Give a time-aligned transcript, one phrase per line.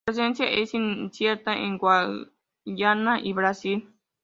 [0.07, 3.93] Su presencia es incierta en Guyana y Brasil.